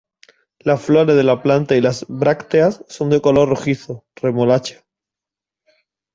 Las 0.57 0.81
flores 0.81 1.15
de 1.15 1.21
la 1.23 1.43
planta 1.43 1.75
y 1.75 1.81
las 1.81 2.07
brácteas 2.07 2.83
son 2.87 3.11
de 3.11 3.21
color 3.21 3.49
rojizo, 3.49 4.03
remolacha. 4.15 4.83